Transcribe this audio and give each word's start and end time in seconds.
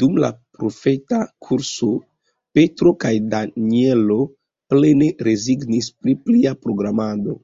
Dum 0.00 0.16
la 0.22 0.30
profeta 0.56 1.20
kurso 1.48 1.90
Petro 2.60 2.94
kaj 3.06 3.14
Danjelo 3.36 4.20
plene 4.74 5.12
rezignis 5.30 5.94
pri 6.02 6.20
plia 6.28 6.58
programado. 6.68 7.42